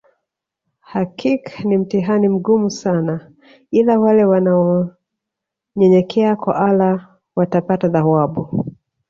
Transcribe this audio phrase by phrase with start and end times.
[0.81, 3.19] Hakik ni mtihani mgumu sana
[3.77, 6.97] ila wale wanaonyenyekea kw allah
[7.35, 8.43] watapata thawabu